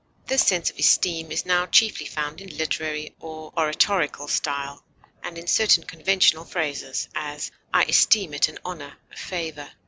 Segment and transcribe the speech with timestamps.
[0.25, 4.83] This sense of esteem is now chiefly found in literary or oratorical style,
[5.21, 9.69] and in certain conventional phrases; as, I esteem it an honor, a favor.